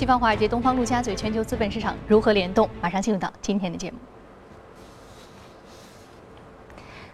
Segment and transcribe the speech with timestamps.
[0.00, 2.66] 西方华尔街、东方陆家嘴，全球资本市场如何联动？
[2.80, 3.98] 马上进入到今天的节目。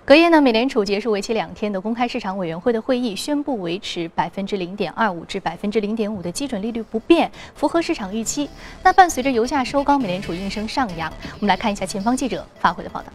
[0.05, 8.49] 隔夜呢，美联储结束为期两天的公开市场委员会的会议，宣布维持百分之零点二五至百分之零点五的基准利率不变，符合市场预期。
[8.85, 11.12] 那伴随着油价收高，美联储应声上扬。
[11.34, 13.09] 我们来看一下前方记者发回的报道。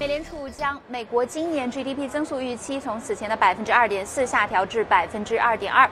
[0.00, 5.86] 美联储将美国今年 GDP 增速预期从此前的百分之二点四下调至百分之二点二。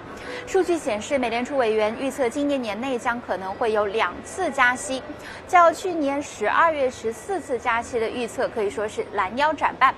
[0.47, 5.03] 数据显示，美联储委员预测今年年内将可能会有两次加息，
[5.47, 9.95] 较去年十二月十四次加息的预测可以说是拦腰斩半。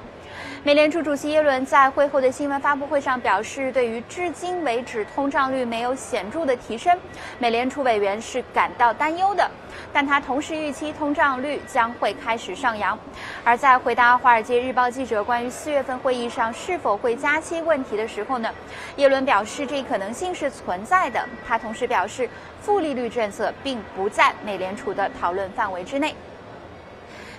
[0.63, 6.95] 美联储主席耶伦在会后的新闻发布会上表示，对于至今为止通胀率没有显著的提升，
[7.39, 9.51] 美联储委员是感到担忧的。
[9.91, 12.97] 但他同时预期通胀率将会开始上扬。
[13.43, 18.51] 而在回答《华尔街日报》记者关于四月份会议上是否会加息问题的时候呢，
[18.97, 21.27] 耶伦表示这一可能性是存在的。
[21.49, 22.29] 他同时表示，
[22.61, 26.15] 负利率政策并不在美联储的讨论范围之内。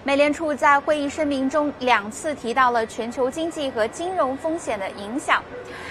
[0.03, 5.43] 美联储在会议声明中两次提到了全球经济和金融风险的影响。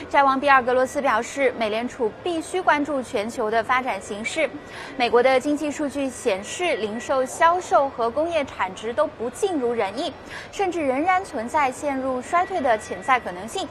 [0.08, 4.50] 债王比尔·格罗斯表示，美联储必须关注全球的发展形势。
[4.96, 10.12] 美国的经济数据显示，零售销售和工业产值都不尽如人意，
[10.50, 13.68] 甚至仍然存在陷入衰退的潜在可能性。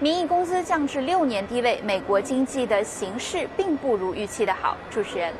[0.00, 4.74] 名义工资降至六年低位，美国经济的形势并不如预期的好。
[4.90, 5.34] 主持人。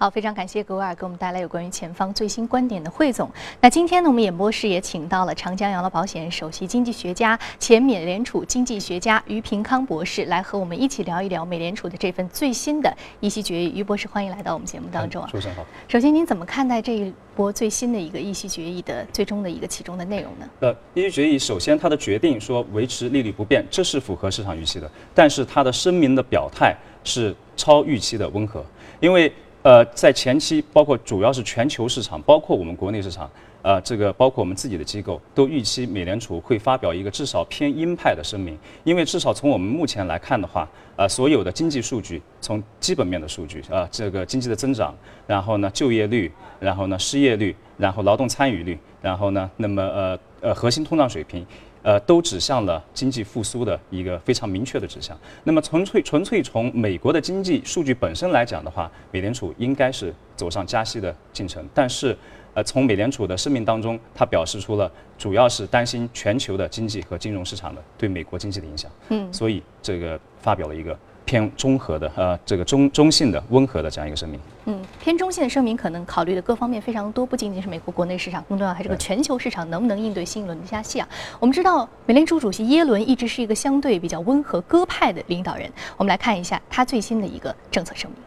[0.00, 3.30] 好，非常感谢格威尔给我们带来有关于前方最新观点的汇总。
[3.60, 13.78] 那今天呢，我们演播室也请到了长江养老保险首席经济学家、前美联储经济学家于平康博士，来和我们一起聊一聊美联储的这份最新的议息决议。
[13.78, 15.28] 于博士，欢迎来到我们节目当中啊！
[15.30, 15.66] 主持人好。
[15.86, 20.48] 首先，您怎么看待这一波最新的一个议息决议的最终的一个其中的内容呢？
[20.60, 28.64] 呃，议息决议首先它的决定说维持利率不变，这是符合市场预期的，但是它的声明的表态是超预期的温和，
[28.98, 29.30] 因为。
[29.62, 33.30] 呃，在前期，包括主要是全球市场，包括我们国内市场，
[33.60, 38.56] 呃，这个包括我们自己的机构，都预期美联储会发表一个至少偏鹰派的声明。
[38.84, 44.94] 因为至少从我们目前来看的话，呃，所有的经济数据，从基本面的数据，啊，这个经济的增长，
[45.26, 51.46] 然后呢，就业率，然后呢，失业率，然后劳动参与率，然后呢，那么呃呃，核心通胀水平。
[51.82, 55.18] 呃，都指向了经济复苏的一个非常明确的指向。
[55.44, 61.66] 那么，纯粹纯粹从美国的经济数据本身来讲的话，美联储应该是走上加息的进程。
[61.74, 62.16] 但是，
[62.54, 68.90] 呃，从美联储的声明当中，它表示出了主要是担心全球的经济和金融市场的对美国经济的影响。
[69.08, 70.98] 嗯，所以这个发表了一个。
[71.30, 74.40] 偏综合的，呃，这个中中性的、温和的这样一个声明。
[74.64, 81.08] 嗯，偏中性的声明可能考虑的各方面非常多，不仅仅是美国国内市场，更重要还是个全球市场能不能应对新一轮的加息啊？
[81.38, 85.70] 我们知道，美联储主席耶伦一直是一个相对比较温和鸽派的领导人。
[85.96, 88.20] 我们来看一下他最新的一个政策声明。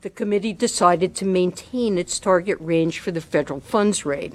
[0.00, 4.32] The committee decided to maintain its target range for the federal funds rate.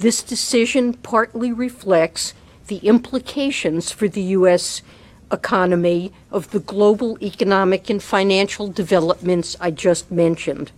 [0.00, 2.32] This decision partly reflects
[2.66, 4.82] the implications for the U.S.
[5.31, 10.71] economy of the global economic and financial developments I just mentioned.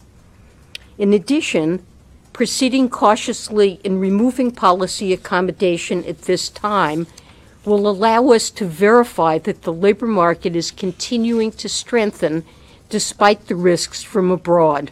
[0.98, 1.80] In addition,
[2.34, 7.06] proceeding cautiously in removing policy accommodation at this time
[7.66, 12.44] will allow us to verify that the labor market is continuing to strengthen
[12.90, 14.90] despite the risks from abroad.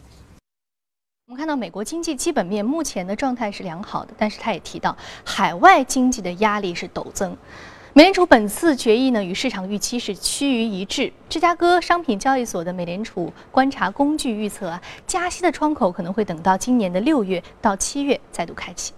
[1.26, 7.36] 我们看到美国经济基本面目前的状态是良好的，但是他也提到海外经济的压力是陡增。
[7.95, 11.13] 美联储本次决议呢，与市场预期是趋于一致。
[11.29, 18.95] 芝加哥商品交易所的美联储观察工具预测啊，加息的窗口可能会等到今年的六月到七月再度开启。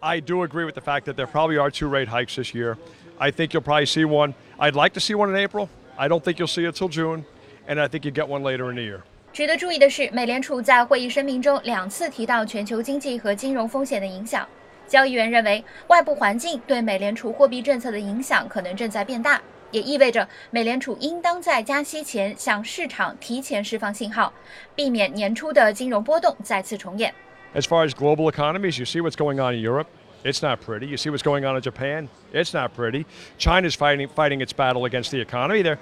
[0.00, 2.76] I do agree with the fact that there probably are two rate hikes this year.
[3.16, 4.34] I think you'll probably see one.
[4.58, 5.68] I'd like to see one in April.
[5.96, 7.24] I don't think you'll see it till June,
[7.66, 9.00] and I think you get one later in the year.
[9.32, 14.46] 值得注意的是，美联储在会议声明中两次提到全球经济和金融风险的影响。
[14.89, 24.31] 交易员认为，外部环境对美联储货币政策的影响可能正在变大，也意味着美联储应当在加息前向市场提前释放信号，
[24.75, 27.13] 避免年初的金融波动再次重演。
[27.55, 29.87] As far as global economies, you see what's going on in Europe.
[30.23, 30.87] It's not pretty.
[30.87, 32.09] You see what's going on in Japan.
[32.33, 33.05] It's not pretty.
[33.37, 35.61] China's fighting fighting its battle against the economy.
[35.61, 35.77] They're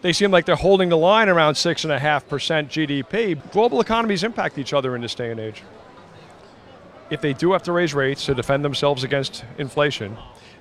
[0.00, 3.36] they seem like they're holding the line around six and a half percent GDP.
[3.50, 5.62] Global economies impact each other in this day and age
[7.10, 10.16] if they do have to raise rates to defend themselves against inflation,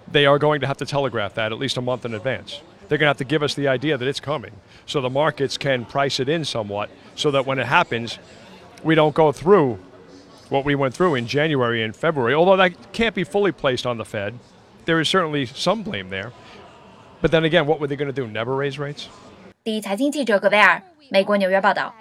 [0.09, 2.61] they are going to have to telegraph that at least a month in advance.
[2.87, 4.53] They're going to have to give us the idea that it's coming
[4.85, 8.17] so the markets can price it in somewhat so that when it happens,
[8.81, 9.77] we don't go through
[10.47, 12.33] what we went through in January and February.
[12.33, 14.39] Although that can't be fully placed on the Fed,
[14.85, 16.31] there is certainly some blame there.
[17.19, 18.25] But then again, what were they going to do?
[18.25, 19.09] Never raise rates?
[19.65, 21.93] 第一财经记者葛维尔，美国纽约报道。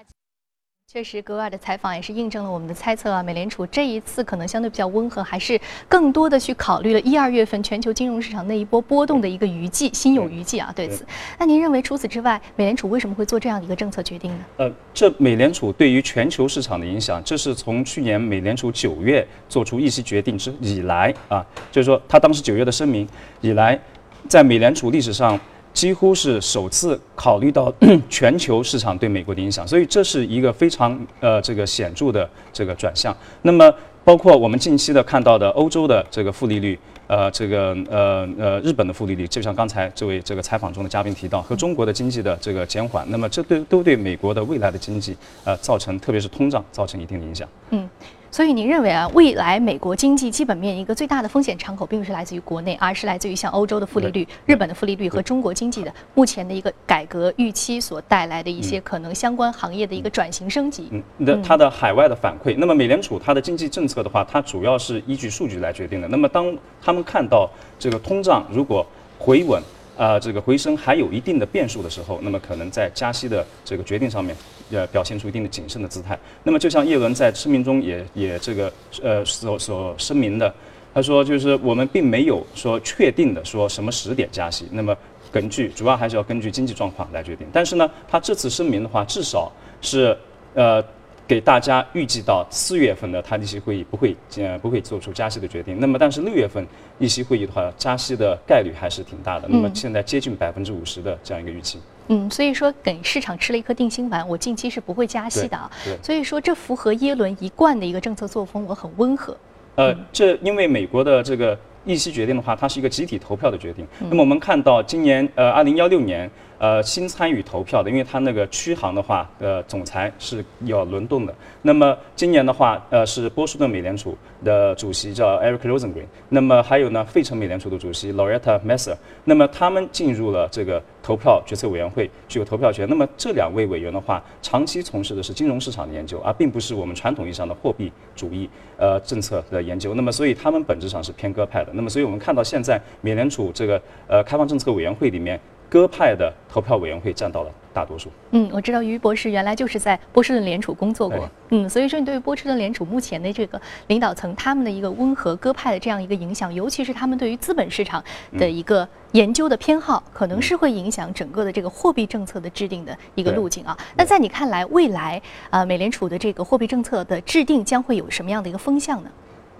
[0.94, 3.24] 确实，格瓦尔的采访也是印证了我们的猜测啊。
[3.24, 5.58] 美联储这一次可能相对比较温和，还是
[5.88, 10.70] 更多的去考虑了一二月份全球金融市场那一波波动的一个余悸，心有余悸啊。
[10.76, 11.06] 对此，
[11.40, 14.40] 那您认为除此之外，美联储为什么会做这样的一个政策决定呢？
[14.58, 21.42] 呃，这美联储对于全球市场的影响，这是从去年美联储九月做出议息决定之以来啊，
[21.72, 23.08] 就是说他当时九月的声明
[23.40, 23.80] 以来，
[24.28, 25.40] 在美联储历史上。
[25.74, 27.74] 几乎是首次考虑到
[28.10, 33.16] 全球市场对美国的影响，所以这是一个非常呃这个显著的这个转向。
[33.44, 33.74] 那么
[34.04, 36.78] 包括我们近期的看到的欧洲的这个负利率，
[37.08, 47.48] 呃这个呃呃日本的负利率，就像刚才这位这个采访中的嘉宾提到，和中国的经济的这个减缓，那么这对都对美国的未来的经济呃造成，特别是通胀造成一定的影响。
[47.70, 47.88] 嗯。
[48.32, 60.88] 所以您认为啊，未来美国经济基本面一个最大的风险敞口，并不是来自于国内，而是来自于像欧洲的负利率、日本的负利率和中国经济的目前的一个改革预期所带来的一些可能相关行业的一个转型升级。
[60.92, 66.08] 嗯，那它的海外的反馈，那么美联储它的经济政策的话，它主要是依据数据来决定的。
[66.08, 68.86] 那么当他们看到这个通胀如果
[69.20, 69.62] 回稳。
[70.02, 74.36] 啊，这个回升还有一定的变数的时候，那么可能在加息的这个决定上面，
[74.72, 76.18] 呃，表现出一定的谨慎的姿态。
[76.44, 80.52] 那么就像叶伦在声明中也也这个呃所所声明的，
[80.92, 84.98] 他说就是我们并没有说确定的说什么时点加息，那么
[85.32, 87.46] 根据主要还是要根据经济状况来决定。
[87.54, 89.52] 但是呢，他这次声明的话，至少
[89.82, 90.18] 是
[90.56, 90.84] 呃。
[91.32, 96.68] 给大家预计到四月份的他利息会议不会呃不会做出加息的决定，那么但是六月份
[96.98, 99.48] 利息会议的话，加息的概率还是挺大的。
[99.48, 101.80] 那么现在接近百分之五十的这样一个预期。
[102.10, 105.72] 嗯，所以说给市场吃了一颗定心丸，我近期是不会加息的啊。
[106.04, 109.34] 所以说这符合耶伦一贯的一个政策作风，我很温和。
[109.76, 113.88] 呃，这因为美国的这个利息决定的话，它是一个集体投票的决定。
[114.02, 116.30] 那么我们看到今年呃二零幺六年。
[116.62, 121.34] 呃，新参与投票的，因为他那个区行的话，呃，总裁是要轮动的。
[121.64, 132.88] 那么今年的话，呃，是波士顿美联储的主席叫 Eric Rosengren，那么还有呢，费城美联储的主席 Loretta Mester，那么他们进入了这个投票决策委员会，具有投票权。
[132.88, 138.48] 那么这两位委员的话，长期从事的是金融市场的研究，而并不是我们传统意义上的货币主义
[138.78, 139.96] 呃政策的研究。
[139.96, 141.72] 那么所以他们本质上是偏鸽派的。
[141.74, 145.40] 那么所以我们看到现在美联储这个呃开放政策委员会里面。
[145.72, 148.10] 鸽派的投票委员会占到了大多数。
[148.32, 151.30] 嗯，我知道于博士原来就是在波士顿联储工作过。
[151.52, 158.04] 嗯，所以说你对于波士顿联储目前的这个领导层他们的一个温和鸽派的这样一个影响，尤其是他们对于资本市场
[158.38, 163.78] 的一个研究的偏好，可能是会影响整个的这个货币政策的制定的一个路径啊。
[163.96, 169.10] 那在你看来，未来啊，美联储的这个货币政策的制定将会有什么样的一个风向呢？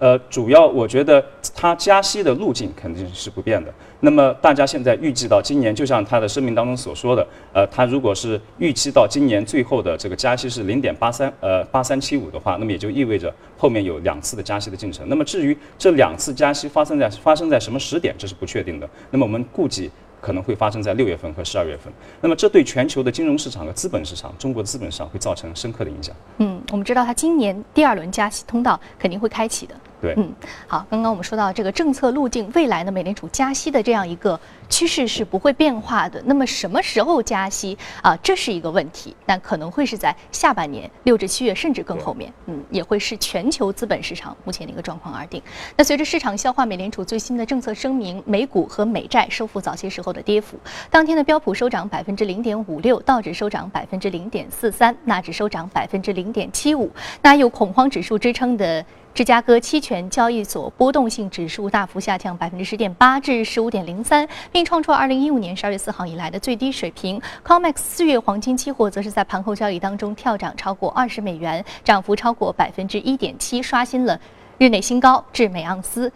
[0.02, 3.72] 呃，主要我觉得它加息的路径肯定是不变的。
[4.00, 15.08] 那么大家现在预计到今年，就像他的声明当中所说的，呃，他如果是预期到今年最后的这个加息是零点八三，呃，八三七五的话，那么也就意味着后面有两次的加息的进程。
[15.08, 18.90] 那么至于这两次加息发生在发生在什么时点，这是不确定的。
[19.12, 19.88] 那么我们估计
[20.20, 21.92] 可能会发生在六月份和十二月份。
[22.20, 26.12] 那么这对全球的金融市场和资本市场，中国的资本市场会造成深刻的影响。
[26.38, 29.76] 嗯，我们知道它今年第二轮加息通道肯定会开启的。
[30.02, 30.34] 对，嗯，
[30.66, 34.38] 好，刚刚我们说到这个政策路径，未来呢，美联储加息的这样一个
[34.68, 36.20] 趋势是不会变化的。
[36.26, 38.18] 那么什么时候加息啊？
[38.20, 45.40] 这是一个问题，但可能会是在下半年六至七月，甚至更后面，嗯，也会是全球资本市场目前的一个状况而定。
[45.76, 50.58] 那随着市场消化美联储最新的政策声明，美股和美债收复早些时候的跌幅。
[50.90, 56.90] 当天的标普收涨百分之零点五六，道指收涨百分之零点四三，纳指收涨百分之零点七五。
[57.22, 58.84] 那有恐慌指数支撑的。
[59.14, 67.20] 芝加哥期权交易所波动性指数大幅下降百分之十点八至十五点零三，并创出二零一五年十二月四号以来的最低水平。
[67.44, 74.18] COMEX 四月黄金期货则是在盘后交易当中跳涨超过二十美元，涨幅超过百分之一点七，刷新了
[74.56, 76.10] 日内新高，至每盎司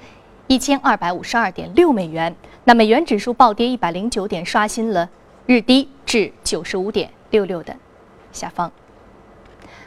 [0.47, 2.35] 一千二百五十二点六美元。
[2.65, 5.07] 那美元指数暴跌一百零九点，刷新了
[5.45, 7.77] 日低至九十五点六六的
[8.33, 8.73] 下方。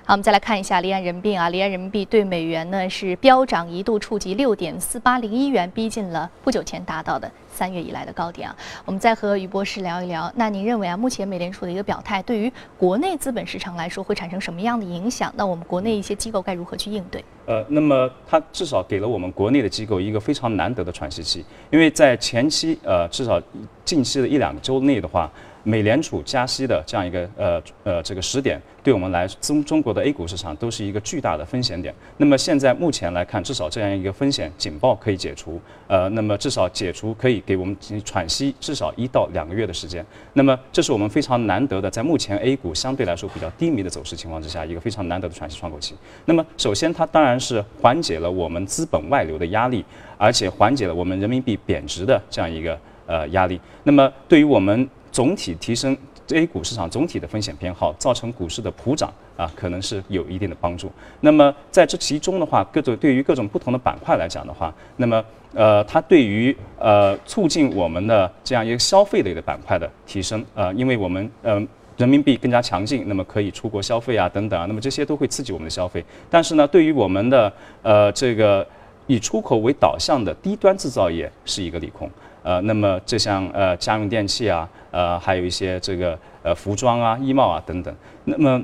[0.09, 8.55] 好，我们再来看一下离岸人民币啊，离岸人民币对美元呢是飙涨，一度触及六点四八零一元，逼近了不久前达到的三月以来的高点啊。
[8.85, 15.31] 我们再和于博士聊一聊，那您认为啊，目前美联储的一个表态对于国内资本市场来说会产生什么样的影响？
[15.37, 17.23] 那我们国内一些机构该如何去应对？
[17.45, 23.39] 呃，那么它至少给了我们国内的机构一个非常难得的喘息期，因为在前期呃，至少
[23.85, 25.31] 近期的一两周内的话。
[25.63, 31.93] 美联储加息的这样一个呃呃这个时点，对我们来中中国的 A 股市场都是一个巨大的风险点。
[32.17, 40.05] 那么现在目前来看，至少这样一个风险警报可以解除，呃，那么至少解除可以给我们进行喘息至少一到两个月的时间。
[40.33, 45.95] 那么这是我们非常难得的，在目前 A 股相对来说比较低迷的走势情况之下，一个非常难得的喘息窗口期。
[46.25, 49.83] 那么首先它当然是缓解了我们资本外流的压力，
[50.17, 53.59] 而且缓解了我们人民币贬值的这样一个呃压力。
[53.83, 55.95] 那么对于我们总体提升。
[56.31, 60.91] A 股市场总体的风险偏好造成股市的普涨啊，可能是有一定的帮助。
[61.21, 65.25] 那么在这其中的话，各种对于各种不同的板块来讲的话，那么
[65.55, 71.59] 呃，它对于呃促进我们的这样一个消费类的板块的提升，呃，因为我们呃
[71.97, 76.05] 人民币更加强劲，那么可以出国消费啊等等啊，那么这些都会刺激我们的消费。
[76.29, 77.51] 但是呢，对于我们的
[77.81, 78.63] 呃这个
[79.07, 82.07] 以出口为导向的低端制造业是一个利空。
[82.49, 87.95] 呃，那么这像呃家用电器啊，呃还有一些这个呃服装啊、衣帽啊等等。
[88.25, 88.59] 那么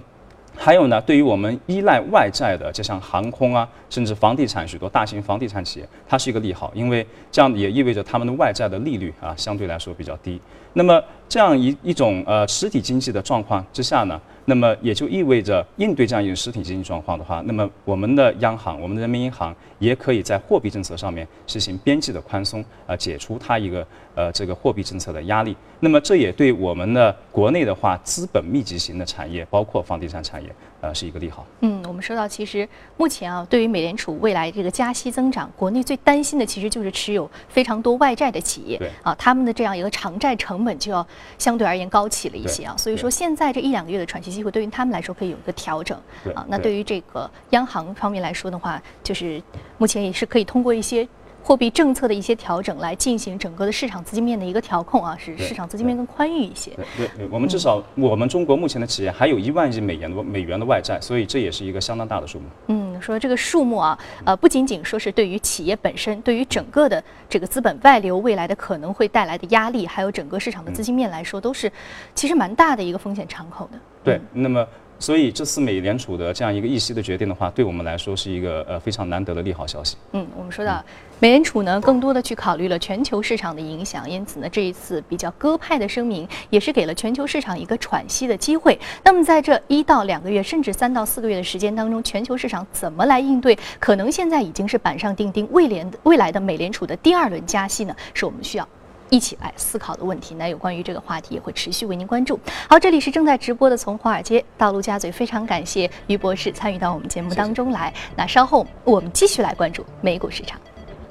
[0.57, 10.39] 还有呢，对于我们依赖外债的，就像航空啊，甚至房地产许多大型房地产企业，它是一个利好，因为这样也意味着他们的外债的利率啊相对来说比较低。
[10.73, 14.19] 那么这样一一种呃实体经济的状况之下呢？
[14.47, 25.57] 那么也就意味着，应对这样一个实体经济状况的话，那么我们的央行，我们的人民银行也可以在货币政策上面实行边际的宽松，啊，解除它一个呃这个货币政策的压力。
[25.85, 30.49] 那么这也对我们的国内的话，资本密集型的产业，包括房地产产业，
[30.81, 31.45] 呃，是一个利好。
[31.59, 41.05] 嗯，我们说到，其实目前啊，对于美联储未来这个加息增长，国内最担心的其实就是持有非常多外债的企业，啊，他们的这样一个偿债成本就要
[41.37, 42.75] 相对而言高起了一些啊。
[42.75, 44.35] 所以说，现在这一两个月的喘息。
[44.35, 45.97] 机会对于他们来说可以有一个调整
[46.33, 49.41] 啊，那对于这个央行方面来说的话，就是
[49.77, 51.07] 目前也是可以通过一些
[51.45, 56.71] 货币政策的一些调整来进行整个的市场资金面的一个调控啊，使市场资金面更宽裕一些。
[56.97, 62.45] 对，我们至少我们中国目前的企业还有一万亿美元的美元的外债，所以这也是一个相当大的数目。
[62.69, 71.71] 嗯，说这个数目啊，呃，不仅仅说是对于企业本身，对于整个的这个资本外流未来的可能会带来的压力，还有整个市场的资金面来说，都是
[72.15, 73.77] 其实蛮大的一个风险敞口的。
[74.03, 79.97] 对，那么所以这次美联储的这样一个议息的决定的话，对我们来说是一个呃非常难得的利好消息。
[80.13, 80.83] 嗯，我们说到
[81.19, 88.77] 美联储呢，更多的去考虑了全球市场的影响，因此呢，这一次比较鸽派的声明，也是给了全球市场一个喘息的机会。
[89.03, 93.57] 那么在这一到两个月，甚至三到四个月的时间当中，全球市场怎么来应对？
[93.79, 98.67] 可能现在已经是板上钉钉，未联未来的美联储的第二轮加息呢，是我们需要。
[99.09, 102.39] 一起来思考的问题，那有关于这个话题也会持续为您关注。
[102.69, 107.93] 好，这里是正在直播的从华尔街到陆家嘴，非常感谢于博士参与到我们节目当中来。
[108.15, 110.59] 那稍后我们继续来关注美股市场。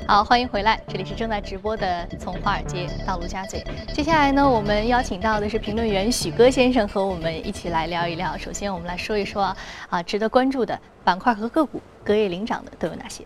[0.06, 3.64] 好，欢迎回来，这里是正在直播的从华尔街到陆家嘴。
[3.94, 8.36] 接下来呢，我们邀请到的是评论员许戈先生和我们一起来聊一聊。
[8.36, 9.56] 首先，我们来说一说
[9.88, 13.24] 啊，值得关注的板块和个股，隔夜领涨的都有哪些？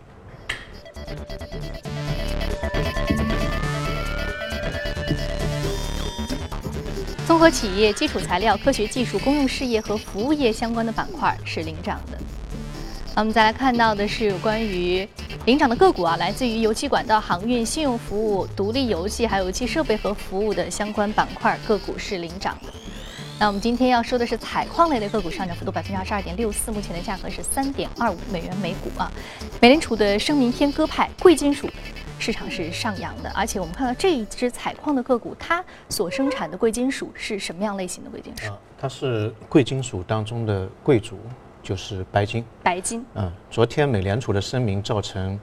[7.29, 12.17] 综合企业、基础材料、科学技术、公用事业和服务业相关的板块是领涨的。
[13.13, 15.07] 那我们再来看到的是有关于
[15.45, 22.73] 领涨的个股啊，来自于油气管道、航运、信用服务、独立游戏还有油气设备和服务的相关板块个股是领涨的。
[23.39, 29.09] 那我们今天要说的是采矿类的个股上涨幅度百分之二十二点六四，目前的价格是三点二五美元每股啊。
[29.61, 31.69] 美联储的声明偏鸽派，贵金属。
[32.19, 38.51] 市场是上扬的，而且我们看到这一只采矿的个股，它所生产的贵金属是什么样类型的贵金属？
[38.77, 41.17] 它是贵金属当中的贵族，
[41.63, 42.43] 就是白金。
[42.61, 43.05] 白金。
[43.15, 45.39] 嗯，昨天美联储的声明造成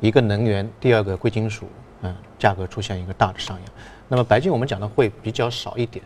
[0.00, 1.68] 一个能源，第二个贵金属，
[2.02, 3.66] 嗯，价格出现一个大的上扬。
[4.08, 6.04] 那么白金我们讲的会比较少一点，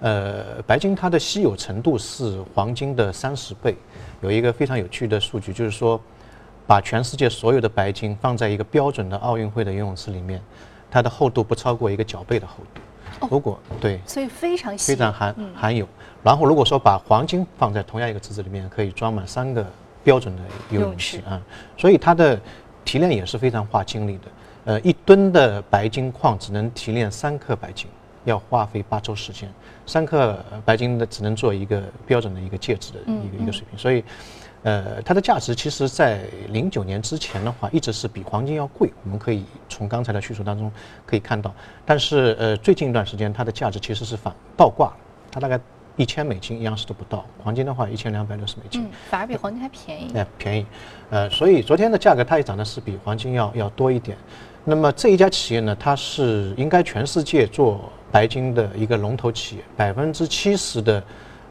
[0.00, 3.74] 呃，白金它的稀有程度是黄金的三十倍。
[4.20, 5.98] 有一个非常有趣的数据，就是说。
[6.72, 10.40] 把全世界所有的白金放在一个标准的奥运会的游泳池里面，
[10.90, 13.28] 它的厚度不超过一个脚背的厚度。
[13.30, 15.86] 如果对，所以非常非常含含有。
[16.22, 19.66] 然后如果说把黄金放在同样一个池子里面，可以装满三个
[20.02, 21.38] 标准的游泳池啊。
[21.76, 22.40] 所以它的
[22.86, 24.22] 提炼也是非常花精力的。
[24.64, 27.86] 呃，一吨的白金矿只能提炼三克白金，
[28.24, 29.46] 要花费八周时间。
[29.84, 34.02] 三克白金的只能做一个标准的一个戒指的一个一个水平，所以。
[34.64, 38.92] 呃，它的价值其实，在零九年之前的话，一直是比黄金要贵。
[39.02, 40.70] 我们可以从刚才的叙述当中
[41.04, 41.52] 可以看到，
[41.84, 44.92] 但是呃，最近一段时间，它的价值其实是反倒挂，
[45.32, 45.58] 它大概
[45.96, 50.12] 一千美金一盎司都不到，黄金的话一千两百六十美金，反而比黄金还便宜。
[50.14, 50.66] 哎，便宜，
[51.10, 54.16] 呃，所以昨天的价格它也涨的是比黄金要要多一点。
[54.64, 61.02] 那么这一家企业呢，它是应该全世界做白金的一个龙头企业，百分之七十的。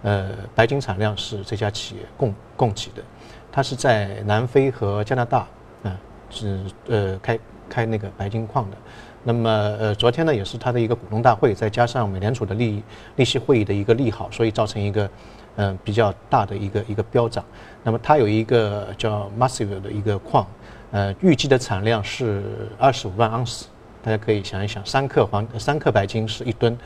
[0.04, 3.04] 呃，白金产量是这家企业供供给的，
[3.52, 5.48] 它是在南非和加拿大，
[5.84, 5.96] 啊，
[6.30, 7.40] 是呃开
[7.70, 8.78] 开那个白金矿的，
[9.24, 12.84] 那么呃，昨天呢也是它的一个股东大会，再加上美联储的利
[13.18, 15.10] 利息会议的一个利好，所以造成一个
[15.58, 17.46] 嗯比较大的一个一个飙涨。
[17.84, 20.48] 那么它有一个叫 Massive 的一个矿，
[20.92, 23.68] 呃，预计的产量是二十五万盎司。
[24.04, 26.78] 大家可以想一想，三克黄三克白金是一吨，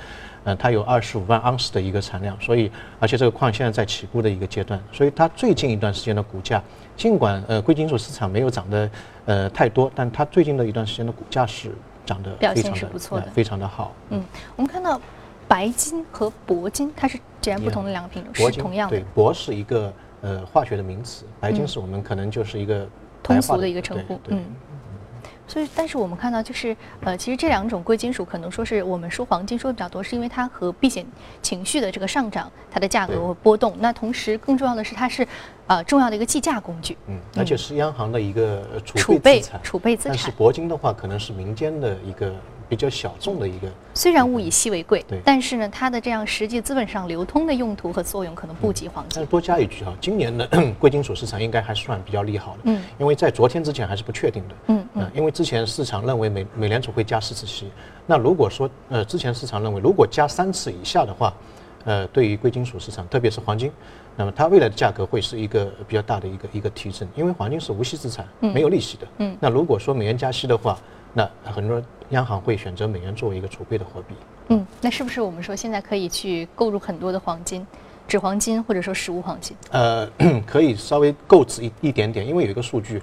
[0.44, 2.70] 呃，它有二十五万盎司的一个产量，所以
[3.00, 6.62] 而且这个矿现在在起步的一个阶段，所以它最近一段时间的股价，
[6.98, 8.90] 尽管呃贵金属市场没有涨得
[9.26, 11.72] 呃太多，但它最近的一段时间的股价是
[12.06, 13.94] 涨得表现非常的是不错的呃非常的好。
[14.10, 14.22] 嗯，
[14.58, 15.00] 我们看到
[15.48, 22.86] 白金和铂金，它是截然不同的两个品种，是同样的对，铂是一个呃化学的名词，白金是我们可能就是一个
[23.24, 24.20] 通俗的一个称呼。
[24.28, 24.44] 嗯。
[25.48, 31.06] 所以，但是我们看到，就是呃，其实这两种贵金属可能说是我们说黄金说的比较多，是因为它和避险
[31.42, 33.75] 情绪的这个上涨，它的价格会波动。
[33.80, 35.28] 那同时，更重要的是，它是
[35.68, 39.60] 呃重要的一个计价工具，嗯，而且是央行的一个呃储储备备资产。
[39.64, 40.32] 储备资但是。
[40.32, 42.34] 铂金的话，可能是民间的一个
[42.68, 49.12] 比较小众的一个，虽然物以稀为贵对，但是呢，它的这样实际资本上流通的用途和作用可能不及黄金。
[49.16, 49.30] 但是。
[49.30, 50.48] 多加一句啊，今年的
[50.80, 57.70] 贵金属市场应该还算比较利好的，嗯，因为在昨天之前还是不确定的，嗯嗯、因为之前市场认为美美联储会加四次息，
[58.06, 61.34] 那如果说呃之前市场认为如果加三次以下的话，
[61.86, 63.72] 呃，对于贵金属市场，特别是黄金，
[64.16, 69.38] 那么它未来的价格会是一个比较大的一个一个提振，因为黄金是无息资产，没有利息的，嗯。
[69.40, 70.80] 那如果说美元加息的话，
[71.18, 74.14] 那很多央行会选择美元作为一个储备的货币。
[74.50, 77.66] 嗯，那是不是我们说现在可以去购入很多的黄金，
[78.06, 79.56] 纸黄金或者说实物黄金？
[79.72, 80.06] 呃，
[80.46, 83.02] 可以稍微购置一一点点，因为有一个数据，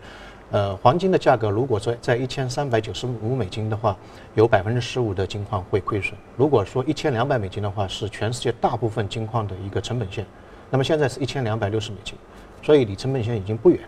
[0.50, 3.96] 呃，黄金的价格如果说在一千三百九十五美金的话，
[4.34, 10.26] 有百分之十五的金矿会亏损；如果说一千两百美金的话，是全世界大部分金矿的一个成本线。
[10.70, 12.14] 那么现在是一千两百六十美金，
[12.62, 13.80] 所以离成本线已经不远。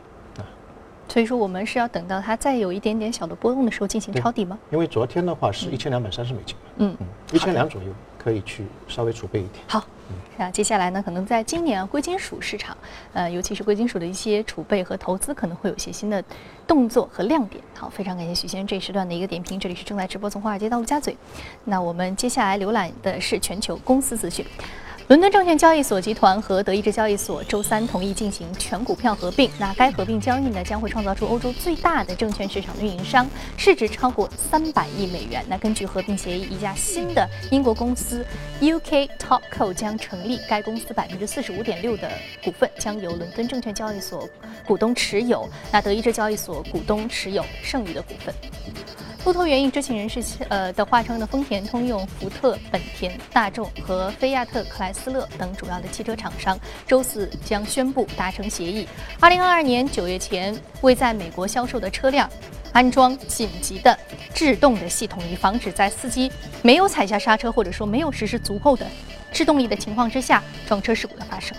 [1.08, 4.58] 所以说我们是要等到它再有一点点小的波动的时候进行抄底吗？
[4.70, 9.64] 因为昨天的话是一千两百三十美金，嗯，嗯，一千两左右可以去稍微储备一点。
[9.68, 9.84] 好，
[10.36, 12.76] 那接下来呢，可能在今年啊，贵金属市场，
[13.12, 16.22] 呃，尤其是贵金属的一些储备和投资，可能会有一些新的
[16.66, 17.62] 动作和亮点。
[17.74, 21.16] 好，非常感谢许先生这一时段的一个点评，这里是正在直播从华尔街到陆家嘴。
[21.64, 24.44] 那我们接下来浏览的是全球公司资讯。
[25.08, 29.50] 伦敦证券交易所集团和德意志交易所周三同意进行全股票合并。
[29.58, 35.44] 那该合并交易呢，将会创造出欧洲最大的证券市场运营商，市值超过三百亿美元。
[35.46, 38.24] 那根据合并协议，一家新的英国公司
[38.62, 42.10] UK Topco 将成立，该公司百分之四十五点六的
[42.42, 44.26] 股份将由伦敦证券交易所
[44.66, 48.34] 股东持有，那德意志交易所股东持有剩余的股份。
[49.24, 58.86] 路透援引知情人士呃的话称呢，丰田、通用、福特、本田、大众和菲亚特克莱斯勒等主要的汽车厂商周四将宣布达成协议，
[59.20, 62.28] 二零二二年九月前为在美国销售的车辆
[62.72, 63.98] 安装紧急的
[64.34, 68.86] 制动的系统，以防止在司机没有踩下刹车或者说没有实施足够的
[69.32, 71.56] 制动力的情况之下撞车事故的发生。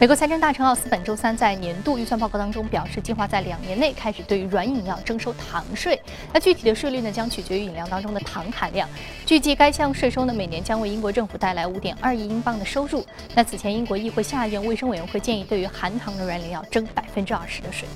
[0.00, 6.00] 美国财政大臣奥斯本周三在年度预算报告当中表示，计划在两年内开始对于软饮料征收糖税。
[6.32, 8.88] 那具体的税率呢，将取决于饮料当中的糖含量。
[9.28, 13.04] 预计，该项税收呢，每年将为英国政府带来五点二亿英镑的收入。
[13.34, 17.86] 那此前，英国议会下院卫生委员会建议，对于含糖的软饮料征百分之二十的税。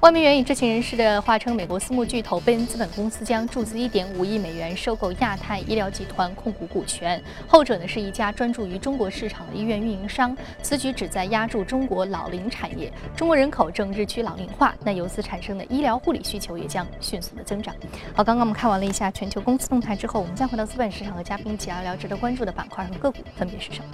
[0.00, 7.20] 外媒援引知情人士的话称，美国私募巨头贝恩资本公司将注资1.5亿美元收购亚太医疗集团控股股权。
[7.48, 10.36] 后者呢是一家专注于中国市场的医院运营商。
[10.62, 12.92] 此举旨在压住中国老龄产业。
[13.16, 17.74] 中国人口正日趋老龄化，那由此产生的医疗护理需求也将迅速的增长。
[18.14, 23.86] 好，刚刚我们看完了一下全球公司动态之后，我们再回到资本市场和嘉宾一起聊聊值得关注的板块和个股分别是什么。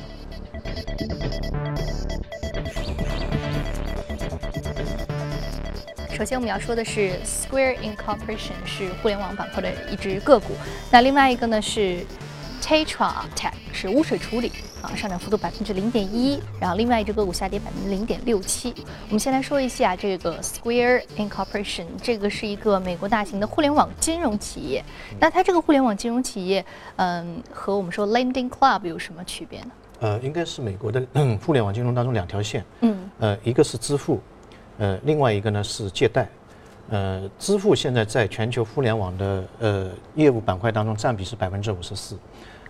[6.14, 10.54] 首先我们要说的是 Square Incorporation 是互联网板块的一只个股，
[10.88, 12.06] 那另外一个呢是
[12.62, 18.72] Tetra Tech 是污水处理啊，上涨幅度百分之零点一，然后另外一只个股下跌百分之零点六七。
[19.08, 24.84] 我们先来说一下这个 Square Incorporation，这个是一个美国大型的互联网金融企业。
[25.18, 29.70] 那它这个互联网金融企业，嗯，和我们说 Lending Club 有什么区别呢？
[29.98, 34.20] 呃，应该是美国的嗯 互联网金融当中两条线，嗯呃，一个是支付，
[34.78, 36.28] 呃，另外一个呢是借贷。
[36.90, 42.18] 呃，支付现在在全球互联网的呃业务板块当中占比是百分之五十四，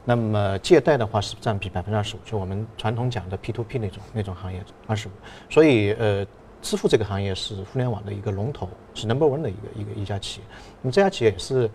[0.04, 5.10] 那么借贷的话是占比百分之二十五，就我们传统讲的 P to P 那种那种行业二十五，
[5.50, 6.24] 所以呃，
[6.62, 10.46] 支付这个行业是互联网的一个龙头，是 number one 的一个一个一家企业。
[10.80, 11.68] 那么这家企业也是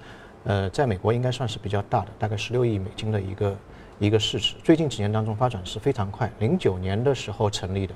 [0.45, 3.57] 呃在美国应该算是比较大的，大概十六亿美金的一个
[3.99, 7.93] 一个市值，最近几年当中发展是非常快，零九年的时候成立的。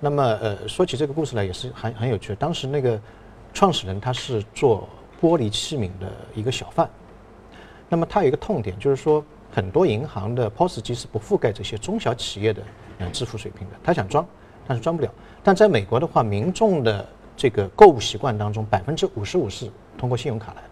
[0.00, 2.34] 那么呃，说起这个故事来也是很很有趣。
[2.36, 3.00] 当时那个
[3.52, 4.88] 创始人他是做
[5.20, 6.88] 玻璃器皿的一个小贩，
[7.88, 12.62] 那么他有一个痛点，就是说很多银行的 POS 机是不覆盖这些中小企业的
[12.98, 14.24] 呃支付水平的，他想装，
[14.66, 15.10] 但是装不了。
[15.42, 17.04] 但在美国的话，民众的
[17.36, 20.68] 这个购物习惯当中，百分之五十五是通过信用卡来的，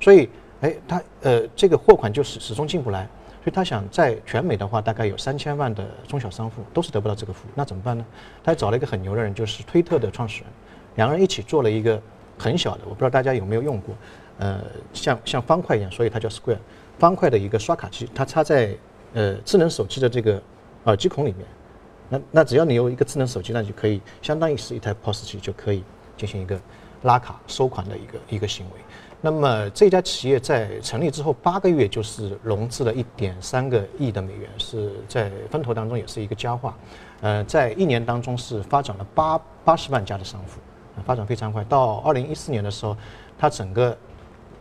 [0.00, 0.28] 所以
[0.60, 3.08] 哎，他呃这个货款就始始终进不来，
[3.46, 8.04] 所以他想在全美的话，大概有三千万的中小商户都是得不到这个服务，那怎么办呢？
[8.42, 10.50] 他找了一个很牛的人，就是推特的创始人，
[10.96, 12.02] 两个人一起做了一个
[12.36, 13.94] 很小的，我不知道大家有没有用过，
[14.38, 14.60] 呃，
[14.92, 16.58] 像像方块一样，所以它叫 Square，
[16.98, 18.76] 方块的一个刷卡机，它插在
[19.14, 20.42] 呃智能手机的这个
[20.86, 21.46] 耳机孔里面。
[22.08, 25.84] 那那只要你有一个智能手机，那就可以相当于是一台 POS 机，就可以
[26.16, 26.60] 进行一个
[27.02, 28.72] 拉卡收款的一个一个行为。
[29.26, 36.78] 那么这家企业在成立之后八个月就是融资了一点三个亿的美元，是在风投当中也是一个佳话。
[37.22, 40.60] 呃，在一年当中是发展了八八十万家的商户，
[41.04, 41.64] 发展非常快。
[41.64, 42.96] 到二零一四年的时候，
[43.36, 43.98] 它整个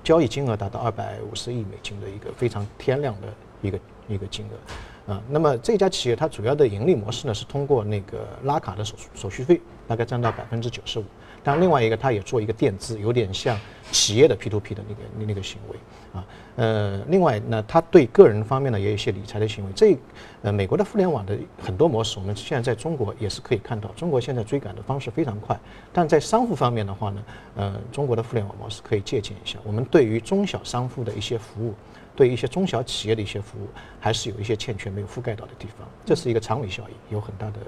[0.03, 3.27] 交易金额达到二百五十亿美金的一个非常天量的
[3.61, 5.13] 一个一个金额。
[5.13, 11.03] 啊，那么这家企业它主要的盈利模式呢，是通过那个拉卡的手手续费，大概占到百分之九十五。
[11.45, 13.57] 当，另外一个它也做一个垫资，有点像
[13.91, 15.77] 企业的 P to P 的那个那个行为
[16.11, 16.25] 啊。
[16.55, 19.71] 呃，另外呢，它对个人方面呢也有一些理财的行为。
[19.75, 19.95] 这
[20.41, 25.57] 呃，美国的互联网的很多模式，我们现在在中国也是可以看到，中国现在追赶的方式非常快。
[25.93, 27.23] 但在商户方面的话呢，
[27.55, 29.59] 呃，中国的互联网模式可以借鉴一下。
[29.63, 31.75] 我们对于中小商户的一些服务。
[32.17, 33.67] 对一些中小企业的一些服务，
[33.99, 37.59] 还是有一些欠缺没有覆盖到的地方，这是一个长尾效应，有很大的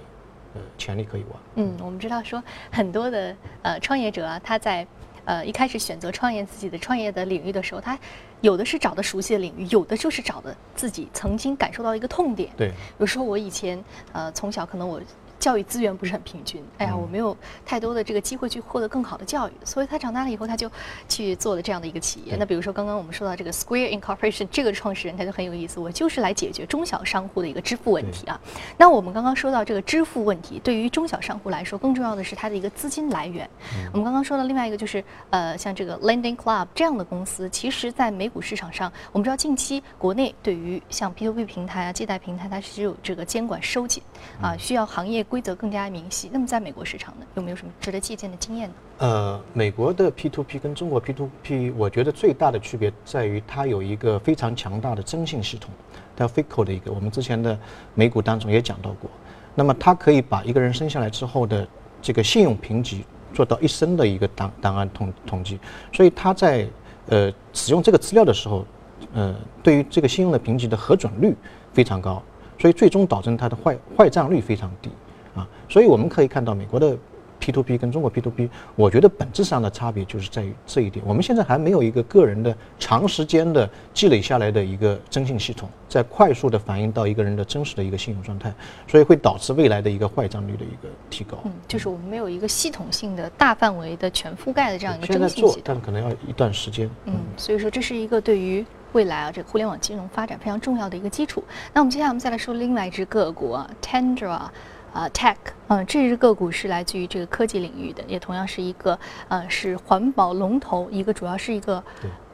[0.57, 1.39] 呃潜力可以挖。
[1.55, 4.85] 嗯，我们知道说很多的呃创业者啊，他在
[5.25, 7.97] 呃一开始选择创业自己的创业的领域的时候，他
[8.41, 12.49] 有的是找的熟悉的领域，有的就是找的自己曾经感受到一个痛点。
[12.57, 14.99] 对，有时候我以前呃从小可能我。
[15.39, 20.69] 教育资源不是很平均，哎呀，我没有太多的这个机会去获得更好的教育，所以他长大了以后，他就
[21.07, 22.35] 去做了这样的一个企业。
[22.37, 28.39] 那比如说刚刚我们说到这个 Square Incorporation 这个创始人，他就很有意思，我就是来解决中小商户的一个支付问题啊。
[28.77, 33.47] 那我们刚刚说到这个支付问题，对于中小商户来说，更重要的是它的一个资金来源。
[33.91, 44.01] 我们刚刚说的另外一个就是，呃，像这个 Lending Club 这样的公司，其实在美股市场上，我们知道近期国内对于像 P2P 平台啊、借贷平台，它是有这个监管收紧
[44.41, 46.29] 啊，需要行业规则更加明晰。
[46.31, 48.75] 那么，在美国市场呢，有没有什么值得借鉴的经验呢？
[48.99, 55.69] 呃，美国的 P to P 跟中国 P to P，我觉得最大的区别在于它有一个非常强大的征信系统，
[56.15, 57.57] 叫 FICO 的一个，我们之前的
[57.93, 59.09] 美股当中也讲到过。
[59.53, 61.67] 那么，它可以把一个人生下来之后的
[62.01, 65.59] 这个信用评级做到一生的一个档档案统统计，
[65.91, 66.67] 所以它在
[67.07, 68.65] 呃使用这个资料的时候，
[69.13, 71.35] 呃，对于这个信用的评级的核准率
[71.73, 72.21] 非常高，
[72.59, 74.89] 所以最终导致它的坏坏账率非常低。
[75.37, 76.97] 啊，所以我们可以看到美国的
[77.39, 81.05] P to P 跟中国 P to P，我觉得本质上的差别就是在于这一点。
[81.07, 88.51] 我们现在还没有一个个人的长时间的积累下来的一个征信系统，在快速的反映到一个人的真实的一个信用状态，
[88.87, 91.37] 所以会导致未来的一个坏账率的一个提高。
[91.43, 95.61] 嗯，就是我们没有一个系统性的大范围的全覆盖的这样一个征信系统。
[95.63, 96.89] 但可能要一段时间。
[97.05, 101.43] 嗯，所以说这是一个对于未来啊这个互联网金融发展非常重要的一个基础。
[101.71, 104.49] 那我们接下来我们再来说另外一只个股啊，Tendra。
[104.93, 105.35] 啊，Tech，
[105.67, 108.97] 嗯，这只个股是来自于这个科技领域的，也同样是一个，
[109.27, 111.83] 呃，是环保龙头，一个主要是一个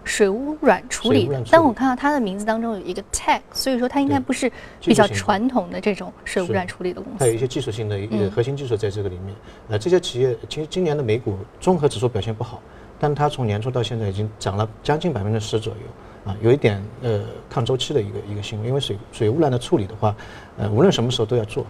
[0.05, 1.41] 水污染处理的。
[1.51, 4.49] 但我看到它的名字当中有一个 Tech，所以说它应该不是
[4.81, 7.19] 比较传统的这种水污染处理的公司。
[7.19, 9.35] 它有一些技术性的一个核心技术在这个里面。
[9.69, 12.61] 呃，这些企业其实今年的美股综合指数表现不好，
[12.99, 20.15] 但它从年初到现在已经涨了将近百分之十左右，啊，有一点呃抗周期的一个一个行为，因为水水污染的处理的话，
[20.57, 21.65] 呃，无论什么时候都要做。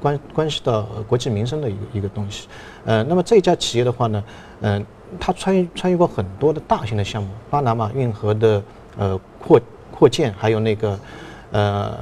[0.00, 2.48] 关关系到国计民生的一个一个东西，
[2.84, 4.24] 呃，那么这家企业的话呢，
[4.60, 4.84] 嗯，
[5.18, 8.62] 它参与参与过很多的大型的项目，巴拿马运河的
[8.96, 9.60] 呃扩
[9.90, 10.98] 扩建，还有那个
[11.52, 11.96] 呃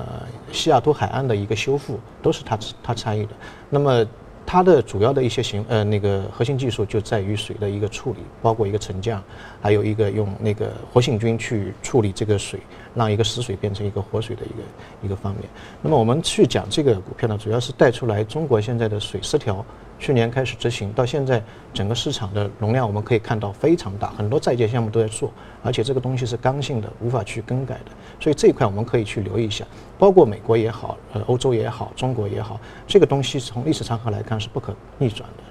[0.52, 3.32] 西雅图海岸的一个修复，都是它它参与的。
[3.70, 4.06] 那么
[4.44, 9.22] 它的主要的一些行呃那个核心技术就在于水的一个处理，包括一个沉降，
[9.60, 12.60] 还有一个用那个活性菌去处理这个水，
[12.96, 15.44] 让一个死水变成一个活水的一个一个方面。
[15.82, 19.64] 那么我们去讲这个股票呢，主要是带出来中国现在的水十条。
[19.98, 25.32] 去年开始执行到现在，整个市场的容量我们可以看到非常大，很多在建项目都在做，
[25.62, 29.64] 而且这个东西是刚性的，无法去更改的，所以这一块我们可以去留意一下。
[29.98, 35.42] 包括美国也好，呃，欧洲也好，中国也好，这个东西从历史长河来看是不可逆转的。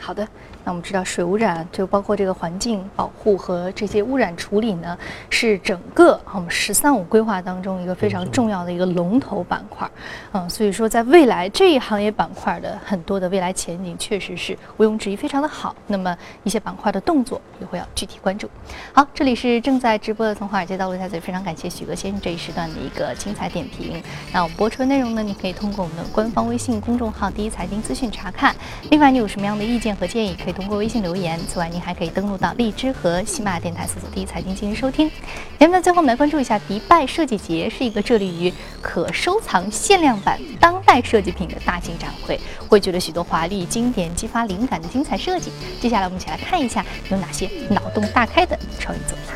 [0.00, 0.26] 好的。
[0.64, 4.98] 那我们知道，水污染就包括这个环境保护和这些污染处理呢，
[5.30, 9.88] 是整个我们“十三五”规划当中一个非常重要的一个龙头板块。
[10.32, 15.74] 嗯，所以说在未来这一行业板块的很多的未来前景，确实是毋庸置疑非常的好。
[15.86, 18.50] 那么一些板块的动作也会要具体关注。
[18.92, 24.02] 好，这里是正在直播的从华尔街到陆家嘴，非常感谢许哥先生这一时段的一个精彩点评。
[24.32, 28.52] 那我们播出的内容呢，你可以通过我们的官方微信公众号“第一财经资讯”查看。
[28.90, 30.56] 另外，你有什么样的意见和建议，可以。
[30.56, 31.38] 通过微信留言。
[31.46, 35.10] 此外，您还可以登录到荔枝和喜马电台搜索“第一财经”进行收听。
[35.58, 45.50] 节目的最后，我们来关注一下迪拜设计节，是一个致力于可收藏限量版当代设计品的大型展会，汇聚了许多华丽经典、激发灵感的精彩设计。
[45.78, 49.26] 接下来，我们一起来看一下有哪些脑洞大开的创意作品。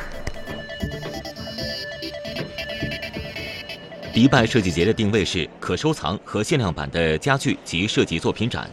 [4.12, 8.68] 迪拜设计节的定位是可收藏和限量版的家具及设计作品展。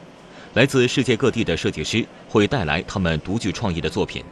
[0.53, 4.23] 来自世界各地的设计师会带来他们独具创意的作品。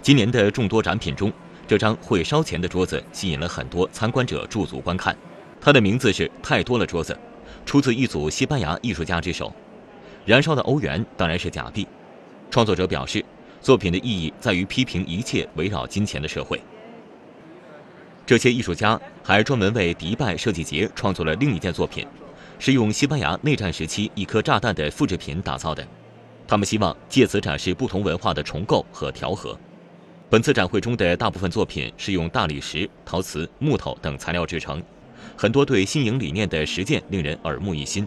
[0.00, 1.32] 今年的众多展品中，
[1.68, 5.16] 这张会烧钱的桌子吸引了很多参观者驻足观看。
[5.60, 7.16] 它的名字是“太多了桌子”，
[7.66, 9.52] 出自一组西班牙艺术家之手。
[10.24, 11.86] 燃烧的欧元当然是假币。
[12.50, 13.24] 创作者表示，
[13.60, 16.60] 作品的意义在于批评一切围绕金钱的社会。
[18.24, 22.06] 这些艺术家还专门为迪拜设计节创作了另一件作品。
[22.64, 25.84] 是用西班牙内战时期一颗炸弹的复制品打造的，
[26.46, 29.58] 他们希望借此展示不同文化的重构和调和。
[30.30, 34.80] 本次展会中的大部分作品是用大理石、陶瓷、木头等材料制成，
[35.36, 38.06] 很多对新颖理念的实践令人耳目一新。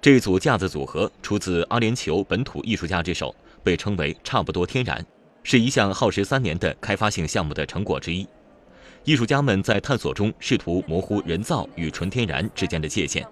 [0.00, 5.06] 这组架子组合出自阿联酋本土艺术家之手，被称为“差不多天然”，
[5.44, 8.26] 是一项耗时三年的开发性项目的成果之一。
[9.04, 13.24] 艺术家们在探索中试图模糊人造与纯天然之间的界限。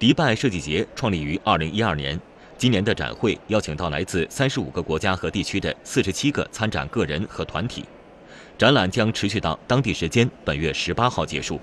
[0.00, 2.18] 迪拜设计节创立于二零一二年，
[2.56, 7.84] 今年的展会邀请到来自三十五个国家和地区的四十七个参展个人和团体，
[8.56, 11.60] 展览将持续到当地时间本月十八号结束。